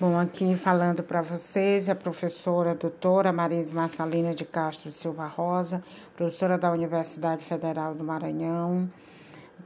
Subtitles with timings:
[0.00, 5.84] Bom, aqui falando para vocês a professora doutora Marisa Marcelina de Castro Silva Rosa,
[6.16, 8.90] professora da Universidade Federal do Maranhão,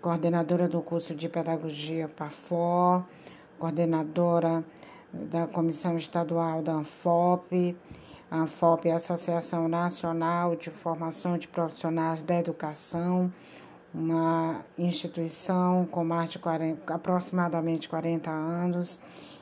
[0.02, 3.02] coordenadora do curso de Pedagogia PAFO,
[3.58, 4.62] coordenadora
[5.10, 7.74] da Comissão Estadual da ANFOP.
[8.30, 13.32] A ANFOP é a Associação Nacional de Formação de Profissionais da Educação,
[13.94, 19.00] uma instituição com mais de 40, aproximadamente 40 anos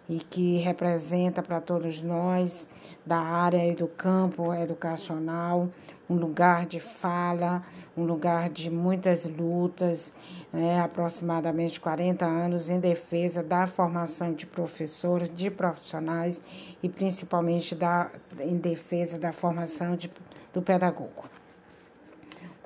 [0.09, 2.69] e que representa para todos nós
[3.05, 5.69] da área e do campo educacional
[6.09, 7.65] um lugar de fala,
[7.97, 10.15] um lugar de muitas lutas,
[10.53, 16.43] né, aproximadamente 40 anos em defesa da formação de professores, de profissionais
[16.83, 20.11] e principalmente da, em defesa da formação de,
[20.55, 21.25] do pedagogo.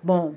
[0.03, 0.35] Bom,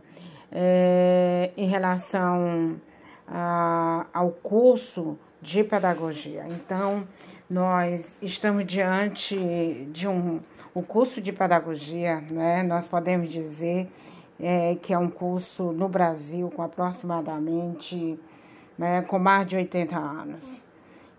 [0.51, 2.79] é, em relação
[3.27, 6.45] a, ao curso de pedagogia.
[6.49, 7.05] Então,
[7.49, 9.35] nós estamos diante
[9.91, 10.39] de um
[10.73, 12.63] o curso de pedagogia, né?
[12.63, 13.87] Nós podemos dizer
[14.39, 18.19] é, que é um curso no Brasil com aproximadamente
[18.75, 20.65] né, com mais de 80 anos.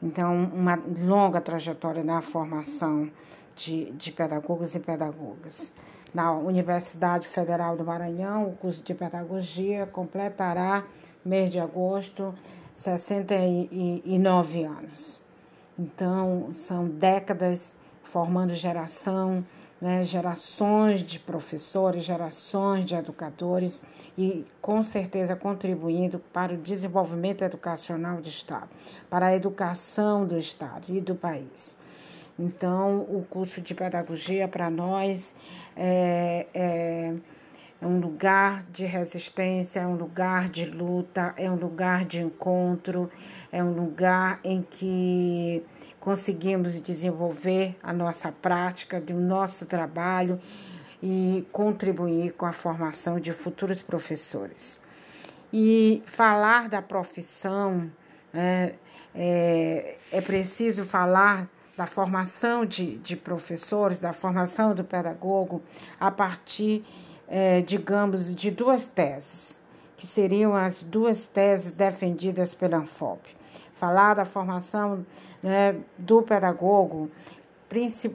[0.03, 3.09] Então, uma longa trajetória na formação
[3.55, 5.73] de, de pedagogos e pedagogas.
[6.13, 10.85] Na Universidade Federal do Maranhão, o curso de pedagogia completará
[11.25, 12.35] mês de agosto
[12.75, 15.23] 69 anos.
[15.79, 19.45] Então, são décadas formando geração,
[19.81, 23.83] né, gerações de professores, gerações de educadores
[24.17, 28.69] e, com certeza, contribuindo para o desenvolvimento educacional do Estado,
[29.09, 31.77] para a educação do Estado e do país.
[32.39, 35.37] Então, o curso de pedagogia para nós
[35.77, 37.15] é, é
[37.85, 43.11] é um lugar de resistência, é um lugar de luta, é um lugar de encontro,
[43.53, 45.63] é um lugar em que
[46.01, 50.41] conseguimos desenvolver a nossa prática, do nosso trabalho
[51.03, 54.81] e contribuir com a formação de futuros professores.
[55.53, 57.93] E falar da profissão,
[58.33, 58.73] é,
[59.15, 65.63] é, é preciso falar da formação de, de professores, da formação do pedagogo,
[66.01, 66.83] a partir
[67.29, 69.63] é, digamos, de duas teses,
[69.97, 73.21] que seriam as duas teses defendidas pela ANFOP.
[73.75, 75.05] Falar da formação
[75.43, 77.11] né, do pedagogo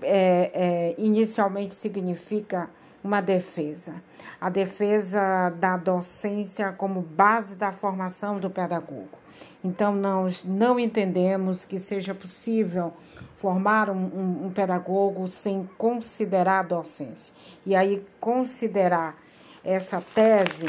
[0.03, 2.69] é, é, inicialmente significa
[3.03, 4.01] uma defesa,
[4.39, 9.17] a defesa da docência como base da formação do pedagogo.
[9.63, 12.93] Então, nós não entendemos que seja possível
[13.37, 17.33] formar um, um, um pedagogo sem considerar a docência.
[17.65, 19.15] E aí, considerar
[19.63, 20.67] essa tese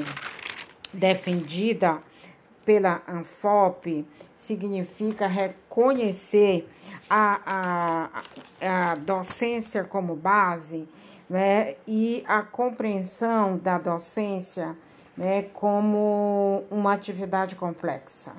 [0.92, 1.98] defendida
[2.64, 6.68] pela ANFOP significa reconhecer
[7.08, 10.88] a, a, a docência como base
[11.30, 14.76] né, e a compreensão da docência
[15.16, 18.34] né, como uma atividade complexa.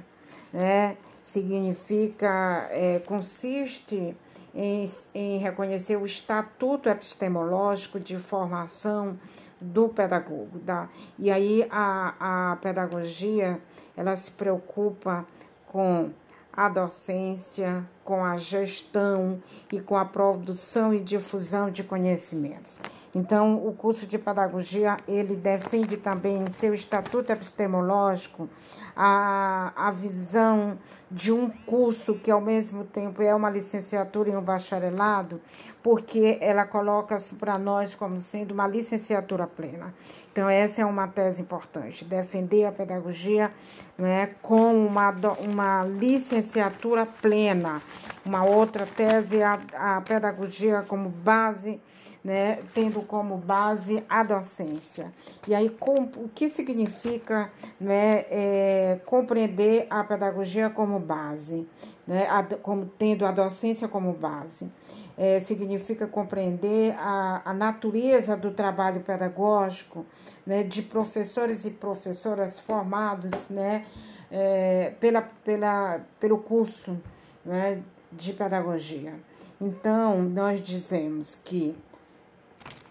[0.51, 0.97] Né?
[1.23, 4.17] Significa, é, consiste
[4.53, 4.85] em,
[5.15, 9.17] em reconhecer o estatuto epistemológico de formação
[9.61, 10.59] do pedagogo.
[10.59, 13.61] Da, e aí a, a pedagogia
[13.95, 15.25] ela se preocupa
[15.67, 16.11] com
[16.53, 19.41] a docência, com a gestão
[19.71, 22.77] e com a produção e difusão de conhecimentos.
[23.13, 28.49] Então, o curso de pedagogia, ele defende também em seu estatuto epistemológico
[28.95, 30.77] a, a visão
[31.09, 35.41] de um curso que, ao mesmo tempo, é uma licenciatura e um bacharelado,
[35.83, 39.93] porque ela coloca-se para nós como sendo uma licenciatura plena.
[40.31, 43.51] Então, essa é uma tese importante, defender a pedagogia
[43.97, 47.81] né, com uma, uma licenciatura plena.
[48.25, 51.81] Uma outra tese é a, a pedagogia como base
[52.23, 55.11] né, tendo como base a docência.
[55.47, 61.67] E aí, com, o que significa né, é, compreender a pedagogia como base,
[62.05, 64.71] né, a, como, tendo a docência como base?
[65.17, 70.05] É, significa compreender a, a natureza do trabalho pedagógico
[70.45, 73.85] né, de professores e professoras formados né,
[74.31, 76.97] é, pela, pela, pelo curso
[77.45, 77.81] né,
[78.11, 79.13] de pedagogia.
[79.59, 81.75] Então, nós dizemos que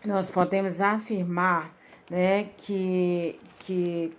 [0.04, 1.70] nós podemos afirmar
[2.10, 4.16] né, que, que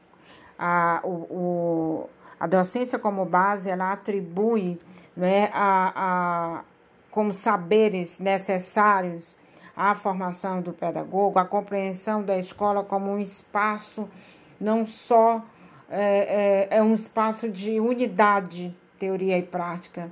[0.57, 4.79] a, o, o, a docência como base ela atribui
[5.15, 6.63] né, a, a,
[7.09, 9.37] como saberes necessários
[9.75, 14.07] à formação do pedagogo, a compreensão da escola como um espaço
[14.59, 15.43] não só
[15.89, 20.11] é, é, é um espaço de unidade, teoria e prática,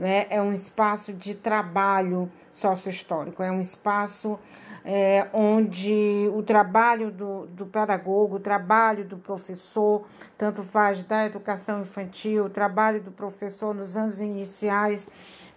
[0.00, 4.38] né, é um espaço de trabalho sócio-histórico, é um espaço
[4.82, 10.06] é, onde o trabalho do, do pedagogo, o trabalho do professor,
[10.38, 15.06] tanto faz da educação infantil, o trabalho do professor nos anos iniciais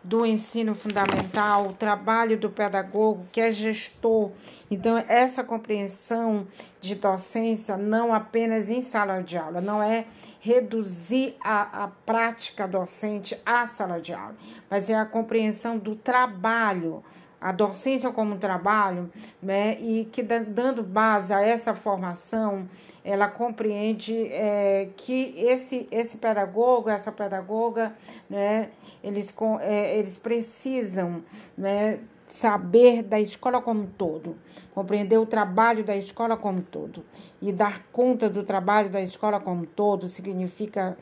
[0.03, 4.31] do ensino fundamental, o trabalho do pedagogo, que é gestor.
[4.69, 6.45] Então, essa compreensão
[6.81, 10.05] de docência não apenas em sala de aula, não é
[10.43, 14.35] reduzir a, a prática docente à sala de aula,
[14.69, 17.01] mas é a compreensão do trabalho
[17.39, 19.11] a docência como trabalho,
[19.41, 22.69] né, e que dando base a essa formação,
[23.03, 27.93] ela compreende é, que esse, esse pedagogo, essa pedagoga,
[28.29, 28.69] né,
[29.03, 31.21] eles, é, eles precisam
[31.57, 34.35] né, saber da escola como todo,
[34.73, 37.03] compreender o trabalho da escola como todo.
[37.41, 40.97] E dar conta do trabalho da escola como todo significa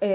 [0.00, 0.08] é,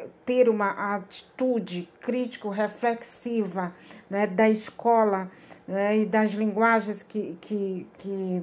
[0.00, 3.74] é, ter uma atitude crítico-reflexiva
[4.08, 5.30] né, da escola
[5.66, 8.42] né, e das linguagens que, que, que,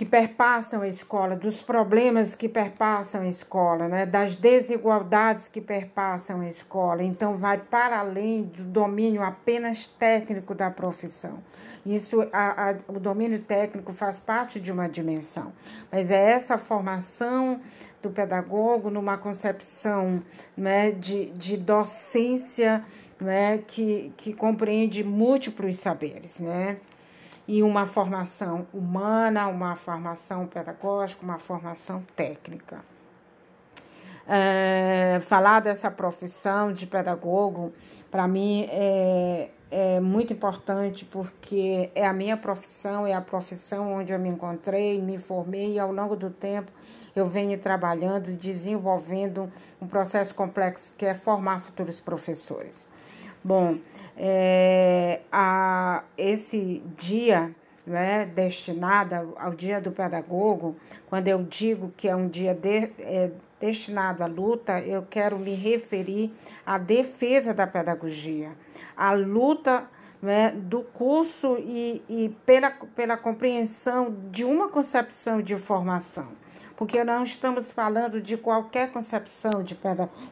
[0.00, 6.40] que perpassam a escola, dos problemas que perpassam a escola, né, das desigualdades que perpassam
[6.40, 7.02] a escola.
[7.02, 11.40] Então, vai para além do domínio apenas técnico da profissão.
[11.84, 15.52] Isso, a, a, o domínio técnico faz parte de uma dimensão,
[15.92, 17.60] mas é essa formação
[18.02, 20.22] do pedagogo numa concepção
[20.56, 22.82] né, de, de docência
[23.20, 26.78] né, que, que compreende múltiplos saberes, né?
[27.52, 32.78] E uma formação humana, uma formação pedagógica, uma formação técnica.
[34.24, 37.72] É, falar dessa profissão de pedagogo,
[38.08, 44.12] para mim, é, é muito importante porque é a minha profissão, é a profissão onde
[44.12, 46.70] eu me encontrei, me formei e ao longo do tempo
[47.16, 52.88] eu venho trabalhando desenvolvendo um processo complexo que é formar futuros professores.
[53.42, 53.78] Bom,
[54.22, 57.54] é, a, esse dia
[57.86, 60.76] né, destinado ao dia do pedagogo,
[61.08, 65.54] quando eu digo que é um dia de, é, destinado à luta, eu quero me
[65.54, 66.30] referir
[66.66, 68.50] à defesa da pedagogia,
[68.94, 69.84] à luta
[70.20, 76.28] né, do curso e, e pela, pela compreensão de uma concepção de formação
[76.80, 79.76] porque não estamos falando de qualquer concepção de,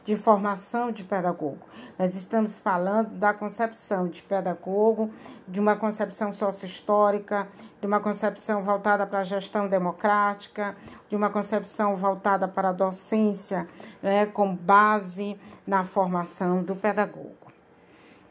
[0.02, 1.58] de formação de pedagogo.
[1.98, 5.12] Nós estamos falando da concepção de pedagogo,
[5.46, 7.46] de uma concepção sócio-histórica,
[7.82, 10.74] de uma concepção voltada para a gestão democrática,
[11.10, 13.68] de uma concepção voltada para a docência,
[14.02, 17.52] né, com base na formação do pedagogo.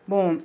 [0.08, 0.40] Bom,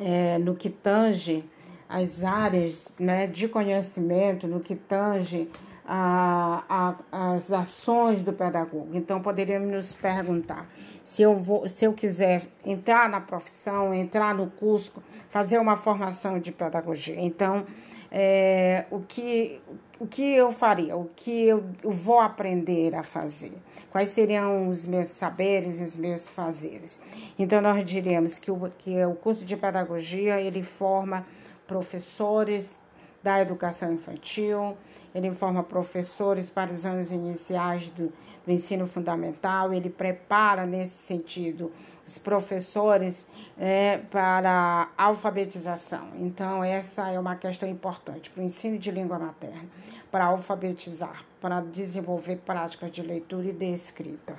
[0.00, 1.44] é, no que tange
[1.86, 5.50] as áreas né, de conhecimento, no que tange
[5.86, 8.90] a, a, as ações do pedagogo.
[8.92, 10.68] Então, poderíamos nos perguntar
[11.02, 16.38] se eu, vou, se eu quiser entrar na profissão, entrar no curso, fazer uma formação
[16.38, 17.16] de pedagogia.
[17.18, 17.64] Então,
[18.10, 19.60] é, o, que,
[19.98, 20.96] o que eu faria?
[20.96, 23.54] O que eu, eu vou aprender a fazer?
[23.90, 27.00] Quais seriam os meus saberes os meus fazeres?
[27.38, 31.26] Então, nós diríamos que o, que o curso de pedagogia ele forma
[31.66, 32.80] professores
[33.22, 34.76] da educação infantil,
[35.14, 38.12] ele forma professores para os anos iniciais do,
[38.44, 41.70] do ensino fundamental, ele prepara, nesse sentido,
[42.06, 43.28] os professores
[43.58, 46.08] é, para a alfabetização.
[46.18, 49.68] Então, essa é uma questão importante para o ensino de língua materna,
[50.10, 54.36] para alfabetizar, para desenvolver práticas de leitura e de escrita.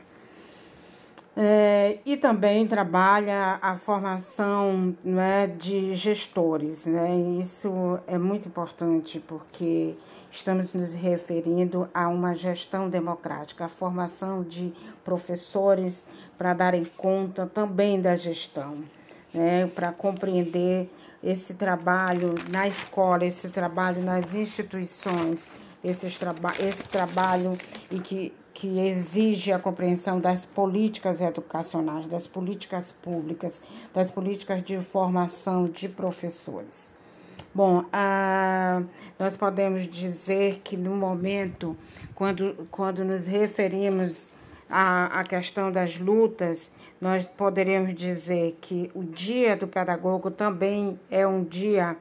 [1.35, 6.85] É, e também trabalha a formação né, de gestores.
[6.85, 7.15] Né?
[7.39, 9.95] Isso é muito importante porque
[10.33, 14.73] estamos nos referindo a uma gestão democrática, a formação de
[15.05, 16.05] professores
[16.37, 18.79] para darem conta também da gestão,
[19.31, 19.67] né?
[19.67, 20.89] para compreender
[21.23, 25.47] esse trabalho na escola, esse trabalho nas instituições,
[25.83, 27.55] esse, traba esse trabalho
[27.91, 34.79] e que que exige a compreensão das políticas educacionais, das políticas públicas, das políticas de
[34.79, 36.95] formação de professores.
[37.53, 37.85] Bom,
[39.19, 41.77] nós podemos dizer que no momento,
[42.15, 44.29] quando, quando nos referimos
[44.69, 51.27] à, à questão das lutas, nós poderíamos dizer que o dia do pedagogo também é
[51.27, 51.97] um dia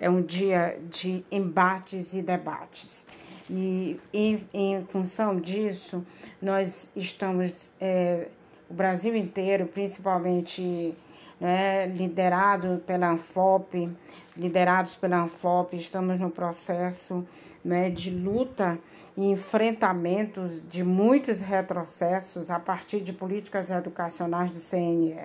[0.00, 3.06] é um dia de embates e debates.
[3.50, 6.04] E em, em função disso,
[6.40, 8.28] nós estamos, é,
[8.68, 10.94] o Brasil inteiro, principalmente
[11.40, 13.90] né, liderado pela Anfop,
[14.36, 17.26] liderados pela Anfop, estamos no processo
[17.64, 18.78] né, de luta
[19.16, 25.16] e enfrentamentos de muitos retrocessos a partir de políticas educacionais do CNE.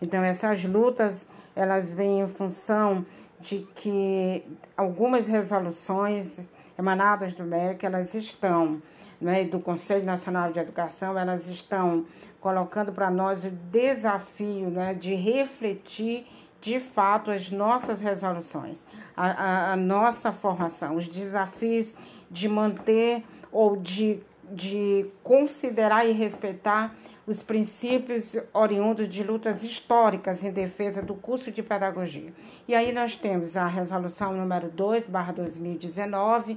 [0.00, 3.04] Então, essas lutas, elas vêm em função
[3.40, 4.44] de que
[4.76, 6.46] algumas resoluções
[6.78, 8.80] emanadas do MEC, elas estão,
[9.20, 12.04] né, do Conselho Nacional de Educação, elas estão
[12.40, 16.26] colocando para nós o desafio né, de refletir
[16.60, 18.84] de fato as nossas resoluções,
[19.16, 21.94] a, a, a nossa formação, os desafios
[22.30, 24.20] de manter ou de,
[24.50, 26.94] de considerar e respeitar
[27.26, 32.32] os princípios oriundos de lutas históricas em defesa do curso de pedagogia.
[32.68, 36.56] E aí nós temos a resolução número 2, barra 2019,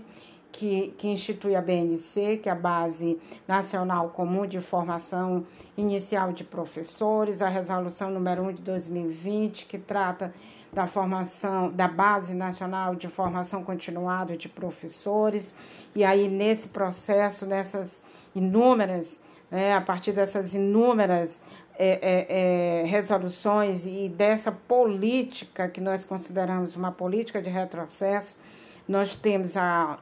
[0.52, 5.46] que, que institui a BNC, que é a Base Nacional Comum de Formação
[5.78, 10.34] Inicial de Professores, a resolução número 1 de 2020, que trata
[10.72, 15.56] da formação da Base Nacional de Formação Continuada de Professores.
[15.96, 21.42] E aí, nesse processo, nessas inúmeras né, a partir dessas inúmeras
[21.78, 28.42] é, é, é, resoluções e dessa política que nós consideramos uma política de retrocesso,
[28.88, 29.98] nós temos a,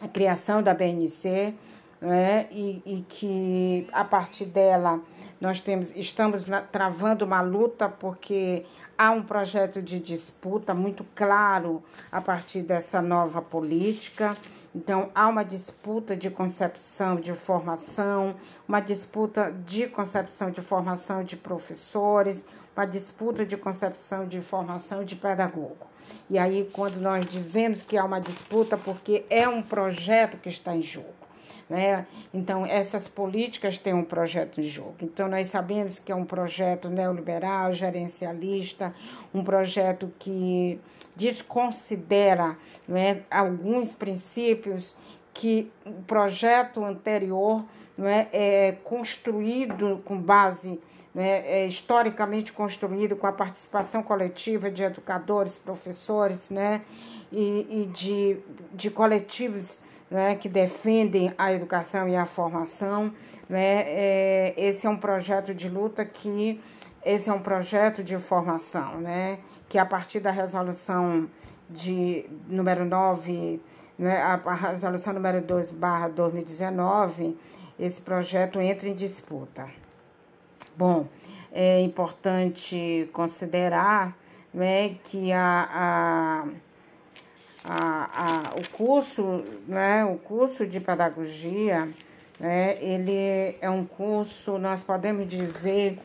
[0.00, 1.54] a criação da BNC,
[2.00, 5.00] né, e, e, que a partir dela
[5.40, 11.82] nós temos, estamos travando uma luta porque há um projeto de disputa muito claro
[12.12, 14.36] a partir dessa nova política.
[14.74, 18.34] Então, há uma disputa de concepção de formação,
[18.66, 22.44] uma disputa de concepção de formação de professores,
[22.76, 25.86] uma disputa de concepção de formação de pedagogo.
[26.28, 30.74] E aí, quando nós dizemos que há uma disputa, porque é um projeto que está
[30.74, 31.12] em jogo.
[31.68, 32.06] Né?
[32.32, 34.96] Então, essas políticas têm um projeto em jogo.
[35.02, 38.94] Então, nós sabemos que é um projeto neoliberal, gerencialista,
[39.32, 40.78] um projeto que
[41.16, 42.56] desconsidera
[42.90, 44.96] é, alguns princípios
[45.32, 47.64] que o projeto anterior
[47.96, 50.80] não é, é construído com base
[51.16, 56.82] é, é, historicamente construído com a participação coletiva de educadores, professores, né,
[57.30, 58.38] e, e de,
[58.72, 59.80] de coletivos
[60.10, 63.12] né, que defendem a educação e a formação.
[63.48, 66.60] Né, é, esse é um projeto de luta que
[67.04, 71.28] esse é um projeto de formação, né, que a partir da resolução
[71.70, 73.60] de número 9,
[73.98, 77.38] né, a, a resolução número 2 barra 2019,
[77.78, 79.83] esse projeto entra em disputa.
[80.76, 81.06] Bom,
[81.52, 84.16] é importante considerar
[84.52, 86.44] né, que a, a,
[87.64, 91.88] a, a, o curso, né, o curso de pedagogia,
[92.40, 96.00] né, ele é um curso, nós podemos dizer,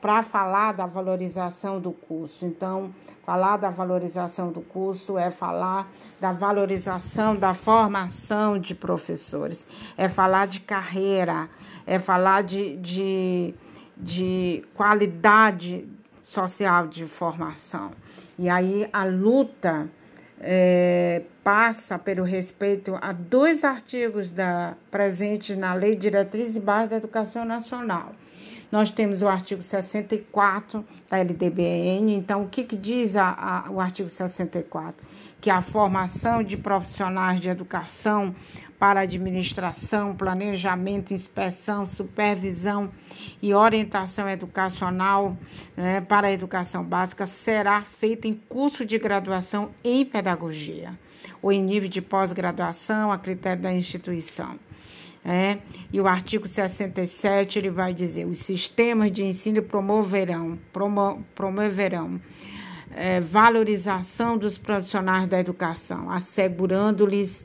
[0.00, 2.46] para falar da valorização do curso.
[2.46, 2.90] Então,
[3.28, 5.86] falar da valorização do curso é falar
[6.18, 9.66] da valorização da formação de professores,
[9.98, 11.46] é falar de carreira,
[11.86, 13.54] é falar de, de,
[13.94, 15.86] de qualidade
[16.22, 17.90] social de formação.
[18.38, 19.90] E aí a luta
[20.40, 26.96] é, passa pelo respeito a dois artigos da, presentes na Lei Diretriz e Base da
[26.96, 28.14] Educação Nacional
[28.70, 32.14] nós temos o artigo 64 da LDBN.
[32.14, 35.06] Então, o que, que diz a, a, o artigo 64?
[35.40, 38.34] Que a formação de profissionais de educação
[38.78, 42.90] para administração, planejamento, inspeção, supervisão
[43.42, 45.36] e orientação educacional
[45.76, 50.96] né, para a educação básica será feita em curso de graduação em pedagogia
[51.42, 54.58] ou em nível de pós-graduação a critério da instituição.
[55.24, 55.58] É,
[55.92, 62.20] e o artigo 67 ele vai dizer: os sistemas de ensino promoverão, promo, promoverão
[62.94, 67.44] é, valorização dos profissionais da educação, assegurando-lhes,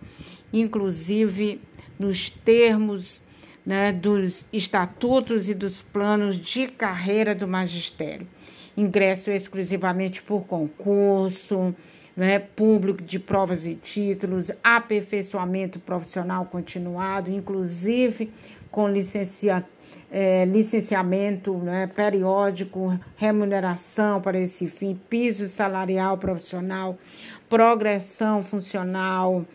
[0.51, 1.61] inclusive,
[1.99, 3.23] nos termos
[3.65, 8.27] né, dos estatutos e dos planos de carreira do magistério,
[8.75, 11.75] ingresso exclusivamente por concurso
[12.15, 18.31] né, público de provas e títulos, aperfeiçoamento profissional continuado, inclusive
[18.69, 19.63] com licencia,
[20.11, 26.97] é, licenciamento né, periódico, remuneração para esse fim, piso salarial profissional,
[27.49, 29.45] progressão funcional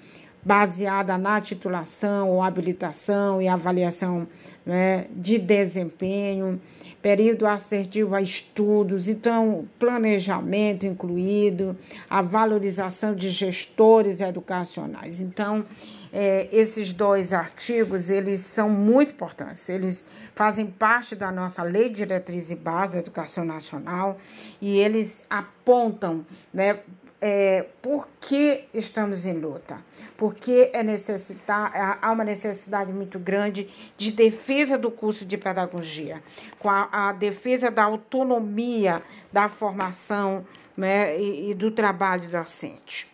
[0.44, 4.26] baseada na titulação ou habilitação e avaliação
[4.64, 6.60] né, de desempenho
[7.00, 11.76] período assertivo a estudos, então planejamento incluído,
[12.08, 15.20] a valorização de gestores educacionais.
[15.20, 15.64] Então,
[16.12, 22.50] é, esses dois artigos, eles são muito importantes, eles fazem parte da nossa Lei Diretriz
[22.50, 24.18] e Base da Educação Nacional
[24.60, 26.80] e eles apontam né,
[27.20, 29.78] é, por que estamos em luta?
[30.16, 36.22] Porque é necessitar, há uma necessidade muito grande de defesa do curso de pedagogia,
[36.58, 40.44] com a, a defesa da autonomia da formação
[40.76, 43.08] né, e, e do trabalho docente.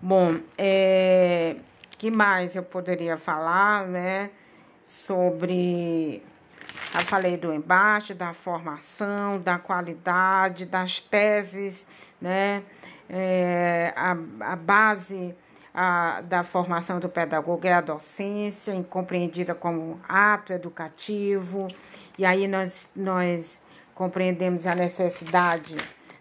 [0.00, 1.56] Bom, é,
[1.98, 4.30] que mais eu poderia falar, né?
[4.84, 6.22] Sobre.
[6.94, 11.88] Eu falei do embate, da formação, da qualidade, das teses,
[12.20, 12.62] né?
[13.08, 14.10] É, a,
[14.52, 15.34] a base
[15.72, 21.68] a, da formação do pedagogo é a docência, compreendida como ato educativo,
[22.18, 23.62] e aí nós, nós
[23.94, 25.76] compreendemos a necessidade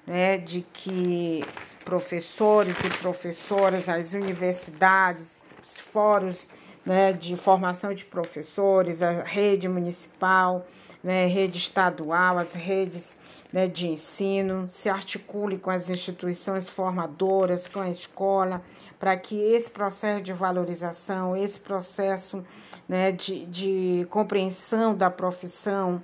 [0.06, 1.42] né, de que
[1.84, 6.50] professores e professoras, as universidades, os fóruns
[6.86, 10.66] né, de formação de professores, a rede municipal,
[11.08, 13.18] né, rede estadual, as redes
[13.52, 18.62] né, de ensino, se articule com as instituições formadoras, com a escola,
[19.00, 22.46] para que esse processo de valorização, esse processo
[22.90, 26.04] né, de, de compreensão da profissão,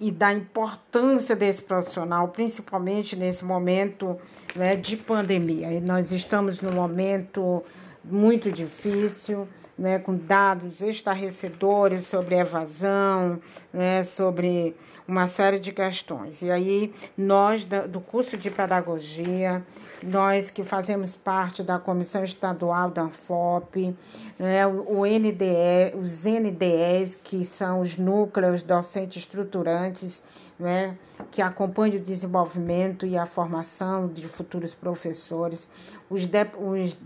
[0.00, 4.18] e da importância desse profissional, principalmente nesse momento
[4.56, 5.72] né, de pandemia.
[5.72, 7.62] E nós estamos num momento
[8.04, 13.40] muito difícil, né, com dados estarrecedores sobre evasão,
[13.72, 16.42] né, sobre uma série de questões.
[16.42, 19.64] E aí, nós do curso de pedagogia,
[20.02, 23.94] nós que fazemos parte da Comissão Estadual da ANFOP,
[24.38, 30.24] né, o NDE, os NDEs, que são os núcleos docentes estruturantes,
[30.58, 30.96] né,
[31.30, 35.68] que acompanham o desenvolvimento e a formação de futuros professores,
[36.08, 36.98] os, de, os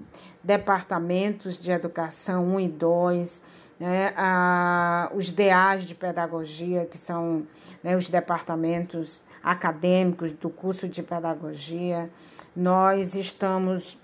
[0.42, 3.42] departamentos de educação 1 e 2,
[3.80, 7.46] né, a, os DAs de pedagogia, que são
[7.82, 12.10] né, os departamentos acadêmicos do curso de pedagogia,
[12.54, 13.98] nós estamos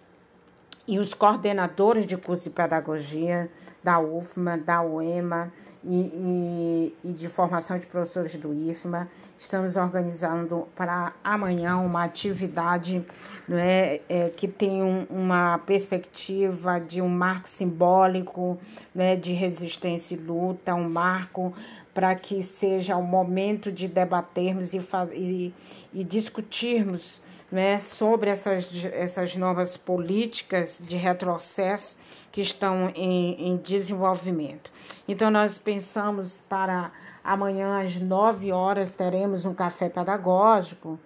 [0.87, 3.51] e os coordenadores de curso de pedagogia
[3.83, 10.67] da UFMA, da UEMA e, e, e, de formação de professores do IFMA, estamos organizando
[10.75, 13.05] para amanhã uma atividade
[13.47, 18.59] não é, é que tem um, uma perspectiva de um marco simbólico
[18.95, 21.53] né, de resistência e luta, um marco
[21.93, 25.55] para que seja o momento de debatermos e, faz, e,
[25.93, 31.99] e discutirmos né, sobre essas, essas novas políticas de retrocesso
[32.33, 34.71] que estão em, em desenvolvimento.
[35.07, 36.91] Então, nós pensamos para
[37.23, 40.99] amanhã às 9 horas teremos um café pedagógico,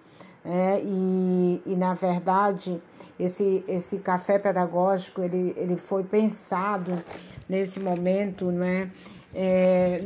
[0.44, 2.80] é, e, e na verdade
[3.18, 7.02] esse, esse café pedagógico ele, ele foi pensado
[7.48, 8.90] nesse momento, né?
[9.34, 10.02] É,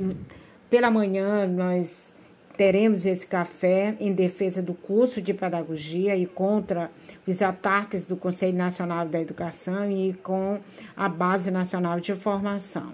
[0.69, 2.15] pela manhã nós
[2.63, 6.93] teremos esse café em defesa do curso de pedagogia e contra
[7.27, 10.61] os ataques do Conselho Nacional da Educação e com
[10.97, 12.93] a Base Nacional de Formação.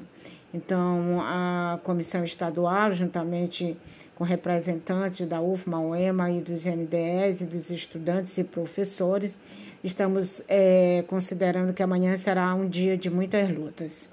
[0.54, 3.76] Então, a comissão estadual, juntamente
[4.14, 9.38] com representantes da UFMA, UEMA e dos NDEs e dos estudantes e professores,
[9.84, 14.08] estamos é, considerando que amanhã será um dia de muitas lutas.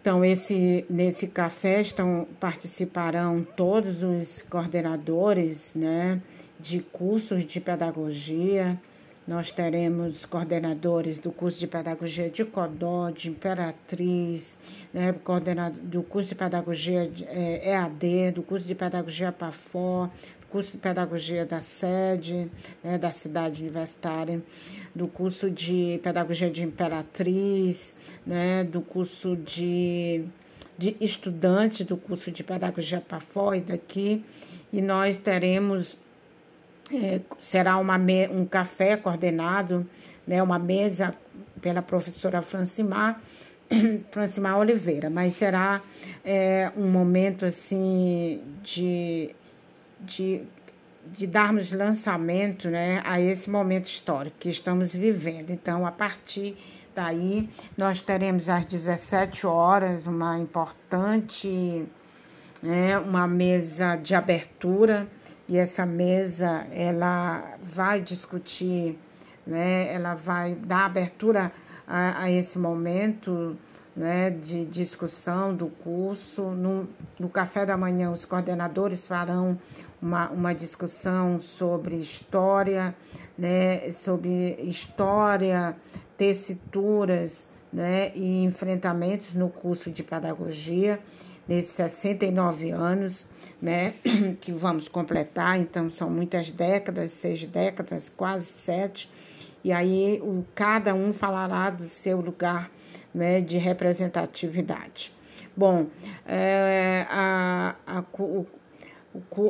[0.00, 6.20] Então, esse, nesse café estão, participarão todos os coordenadores né,
[6.58, 8.80] de cursos de pedagogia.
[9.26, 14.58] Nós teremos coordenadores do curso de pedagogia de Codó, de Imperatriz,
[14.94, 20.10] né, coordenador do curso de pedagogia é, EAD, do curso de pedagogia PAFO,
[20.50, 22.50] curso de pedagogia da sede,
[22.82, 24.42] né, da cidade universitária,
[24.94, 30.24] do curso de pedagogia de Imperatriz, né, do curso de,
[30.76, 34.24] de estudante do curso de pedagogia PAFOI daqui,
[34.72, 35.98] e nós teremos,
[36.92, 37.98] é, será uma,
[38.30, 39.86] um café coordenado,
[40.26, 41.14] né, uma mesa
[41.60, 43.20] pela professora Francimar,
[44.10, 45.82] Francimar Oliveira, mas será
[46.24, 49.34] é, um momento assim de
[50.00, 50.42] de,
[51.06, 55.50] de darmos lançamento né, a esse momento histórico que estamos vivendo.
[55.50, 56.56] Então, a partir
[56.94, 61.86] daí, nós teremos às 17 horas uma importante,
[62.62, 65.06] né, uma mesa de abertura,
[65.48, 68.98] e essa mesa ela vai discutir,
[69.46, 71.50] né, ela vai dar abertura
[71.86, 73.56] a, a esse momento
[73.98, 76.42] né, de discussão do curso.
[76.52, 79.58] No, no café da manhã, os coordenadores farão
[80.00, 82.94] uma, uma discussão sobre história,
[83.36, 85.76] né, sobre história,
[86.16, 91.00] tessituras né, e enfrentamentos no curso de pedagogia.
[91.48, 93.30] nesses 69 anos,
[93.60, 93.94] né,
[94.40, 99.10] que vamos completar, então são muitas décadas, seis décadas, quase sete,
[99.64, 102.70] e aí o, cada um falará do seu lugar
[103.14, 105.12] né, de representatividade.
[105.56, 105.86] Bom,
[106.26, 108.46] é, a, a, o,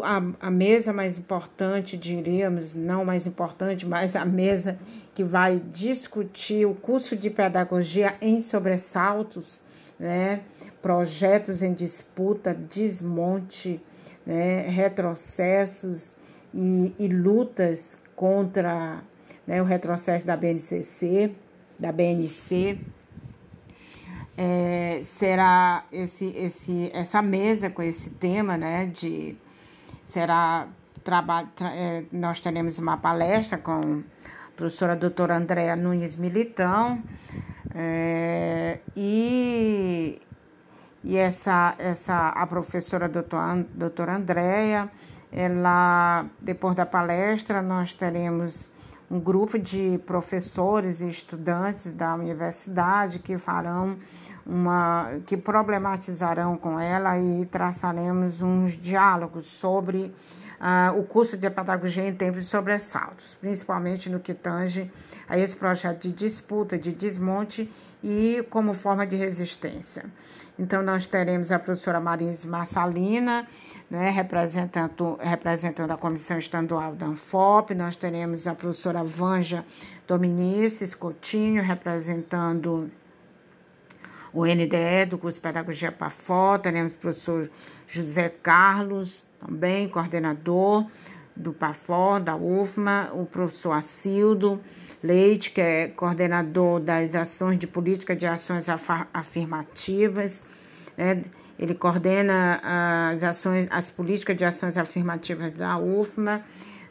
[0.03, 4.79] a, a mesa mais importante, diríamos, não mais importante, mas a mesa
[5.14, 9.62] que vai discutir o curso de pedagogia em sobressaltos,
[9.99, 10.42] né?
[10.81, 13.81] projetos em disputa, desmonte,
[14.25, 14.62] né?
[14.68, 16.16] retrocessos
[16.55, 19.03] e, e lutas contra
[19.47, 19.61] né?
[19.61, 21.33] o retrocesso da BNCC,
[21.79, 22.79] da BNC.
[24.40, 29.37] É, será esse, esse, essa mesa com esse tema né, de
[30.05, 30.68] será
[31.03, 37.03] trabalho, tra, é, nós teremos uma palestra com a professora doutora Andréa Nunes Militão
[37.74, 40.20] é, e,
[41.03, 44.88] e essa, essa a professora doutora, doutora Andréa,
[45.33, 48.78] ela, depois da palestra, nós teremos
[49.11, 53.97] um grupo de professores e estudantes da universidade que farão
[54.44, 60.14] uma que problematizarão com ela e traçaremos uns diálogos sobre
[60.59, 64.90] uh, o curso de pedagogia em tempos de sobressaltos, principalmente no que tange
[65.29, 67.71] a esse projeto de disputa, de desmonte
[68.03, 70.07] e como forma de resistência.
[70.59, 73.47] Então, nós teremos a professora Marins Massalina,
[73.88, 79.64] né, representando, representando a Comissão Estadual da ANFOP, nós teremos a professora Vanja
[80.07, 82.90] Dominices Coutinho, representando
[84.33, 87.49] o NDE do curso de Pedagogia PAFO, teremos o professor
[87.87, 90.87] José Carlos, também coordenador
[91.37, 94.61] do PAFO, da UFMA, o professor Acildo
[95.02, 98.68] Leite, que é coordenador das ações de política de ações
[99.12, 100.48] afirmativas,
[100.96, 101.22] né?
[101.58, 102.61] ele coordena
[103.11, 106.44] as ações, as políticas de ações afirmativas da UFMA.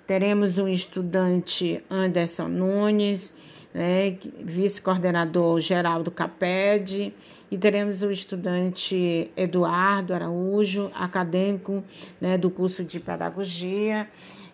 [0.06, 3.36] Teremos um estudante Anderson Nunes,
[3.74, 7.14] né, vice-coordenador geral do CAPED,
[7.50, 11.84] e teremos o estudante Eduardo Araújo, acadêmico
[12.20, 14.08] né, do curso de Pedagogia,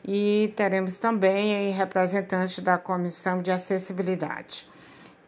[0.05, 4.67] e teremos também representante da Comissão de Acessibilidade.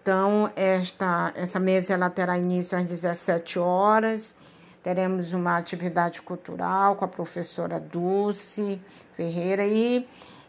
[0.01, 4.35] Então, esta, essa mesa ela terá início às 17 horas.
[4.83, 8.79] Teremos uma atividade cultural com a professora Dulce
[9.15, 10.07] Ferreira e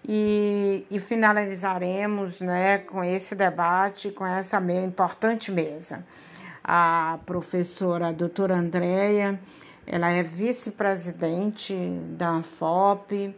[0.09, 6.07] e, e finalizaremos né, com esse debate, com essa importante mesa.
[6.63, 9.39] A professora doutora Andréia,
[9.87, 11.75] ela é vice-presidente
[12.17, 13.35] da ANFOP,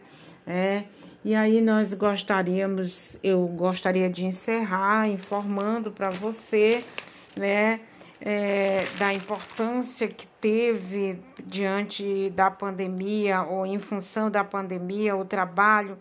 [0.48, 0.86] né,
[1.22, 6.82] e aí nós gostaríamos, eu gostaria de encerrar informando para você,
[7.36, 7.80] né,
[8.18, 15.98] é, da importância que teve diante da pandemia ou em função da pandemia o trabalho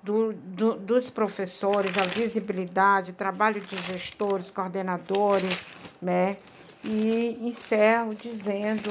[0.00, 5.66] do, do, dos professores, a visibilidade, trabalho de gestores, coordenadores,
[6.00, 6.36] né?
[6.84, 8.90] E encerro dizendo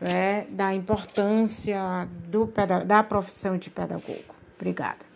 [0.00, 2.52] né, da importância do,
[2.84, 4.39] da profissão de pedagogo.
[4.60, 5.09] Obrigada.